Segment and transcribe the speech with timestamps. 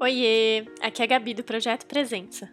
[0.00, 2.48] Oiê, aqui é a Gabi do Projeto Presença.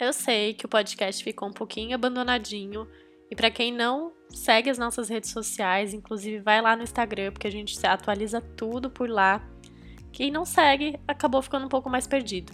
[0.00, 2.88] Eu sei que o podcast ficou um pouquinho abandonadinho
[3.30, 7.46] e para quem não segue as nossas redes sociais, inclusive vai lá no Instagram porque
[7.46, 9.48] a gente atualiza tudo por lá.
[10.10, 12.52] Quem não segue acabou ficando um pouco mais perdido.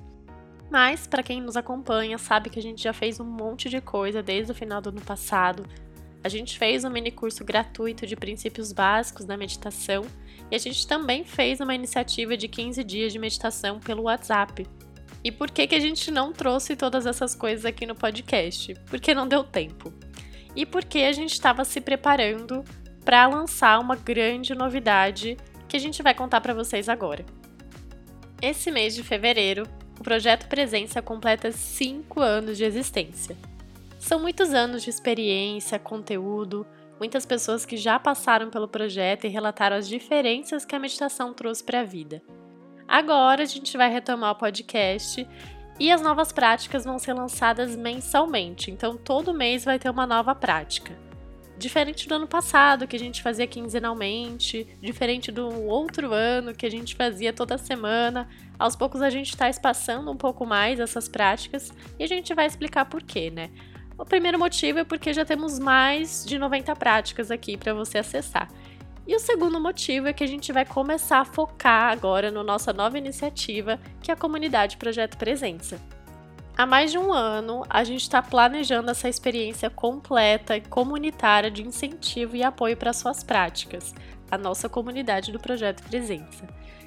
[0.70, 4.22] Mas para quem nos acompanha, sabe que a gente já fez um monte de coisa
[4.22, 5.64] desde o final do ano passado.
[6.24, 10.06] A gente fez um mini curso gratuito de princípios básicos da meditação
[10.50, 14.66] e a gente também fez uma iniciativa de 15 dias de meditação pelo WhatsApp.
[15.22, 18.74] E por que, que a gente não trouxe todas essas coisas aqui no podcast?
[18.86, 19.92] Porque não deu tempo.
[20.56, 22.64] E porque a gente estava se preparando
[23.04, 25.36] para lançar uma grande novidade
[25.68, 27.22] que a gente vai contar para vocês agora.
[28.40, 29.68] Esse mês de fevereiro,
[30.00, 33.36] o projeto Presença completa 5 anos de existência.
[34.04, 36.66] São muitos anos de experiência, conteúdo,
[37.00, 41.64] muitas pessoas que já passaram pelo projeto e relataram as diferenças que a meditação trouxe
[41.64, 42.22] para a vida.
[42.86, 45.26] Agora a gente vai retomar o podcast
[45.80, 50.34] e as novas práticas vão ser lançadas mensalmente, então todo mês vai ter uma nova
[50.34, 50.94] prática.
[51.56, 56.70] Diferente do ano passado, que a gente fazia quinzenalmente, diferente do outro ano, que a
[56.70, 61.72] gente fazia toda semana, aos poucos a gente está espaçando um pouco mais essas práticas
[61.98, 63.48] e a gente vai explicar por quê, né?
[63.96, 68.50] O primeiro motivo é porque já temos mais de 90 práticas aqui para você acessar.
[69.06, 72.44] E o segundo motivo é que a gente vai começar a focar agora na no
[72.44, 75.80] nossa nova iniciativa, que é a comunidade Projeto Presença.
[76.56, 81.66] Há mais de um ano, a gente está planejando essa experiência completa e comunitária de
[81.66, 83.92] incentivo e apoio para suas práticas,
[84.30, 86.46] a nossa comunidade do Projeto Presença.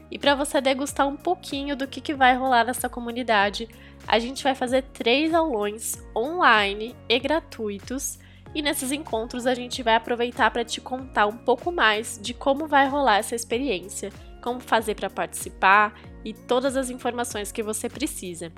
[0.09, 3.67] E para você degustar um pouquinho do que, que vai rolar nessa comunidade,
[4.07, 8.17] a gente vai fazer três aulões online e gratuitos.
[8.55, 12.67] E nesses encontros a gente vai aproveitar para te contar um pouco mais de como
[12.67, 18.49] vai rolar essa experiência, como fazer para participar e todas as informações que você precisa.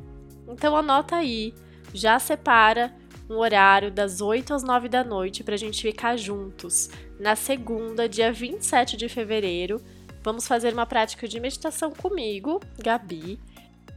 [0.49, 1.53] Então anota aí,
[1.93, 2.93] já separa
[3.29, 6.89] um horário das 8 às 9 da noite para a gente ficar juntos.
[7.19, 9.79] Na segunda, dia 27 de fevereiro,
[10.23, 13.39] vamos fazer uma prática de meditação comigo, Gabi,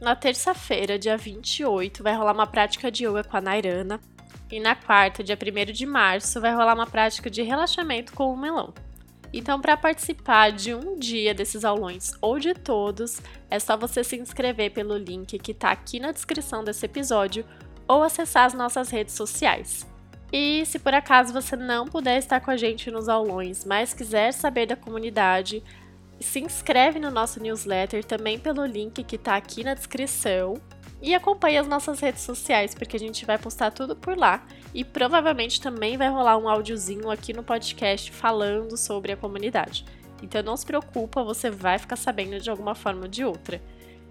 [0.03, 4.01] na terça-feira, dia 28, vai rolar uma prática de yoga com a Nairana.
[4.51, 8.37] E na quarta, dia 1 de março, vai rolar uma prática de relaxamento com o
[8.37, 8.73] melão.
[9.33, 14.15] Então, para participar de um dia desses aulões ou de todos, é só você se
[14.15, 17.43] inscrever pelo link que está aqui na descrição desse episódio
[17.87, 19.87] ou acessar as nossas redes sociais.
[20.31, 24.31] E se por acaso você não puder estar com a gente nos aulões, mas quiser
[24.31, 25.63] saber da comunidade,
[26.19, 30.55] se inscreve no nosso newsletter também pelo link que está aqui na descrição
[31.03, 34.41] e acompanhe as nossas redes sociais, porque a gente vai postar tudo por lá
[34.73, 39.83] e provavelmente também vai rolar um áudiozinho aqui no podcast falando sobre a comunidade.
[40.23, 43.61] Então não se preocupa, você vai ficar sabendo de alguma forma ou de outra.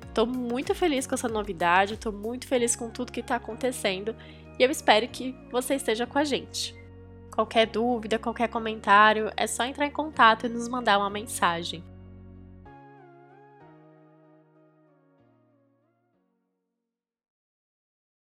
[0.07, 4.15] Estou muito feliz com essa novidade, estou muito feliz com tudo que está acontecendo
[4.59, 6.77] e eu espero que você esteja com a gente.
[7.35, 11.83] Qualquer dúvida, qualquer comentário, é só entrar em contato e nos mandar uma mensagem.